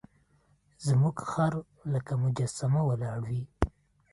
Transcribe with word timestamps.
زموږ 0.85 1.17
خر 1.31 1.53
لکه 1.93 2.13
مجسمه 2.23 2.81
ولاړ 2.85 3.17
وي. 3.29 3.43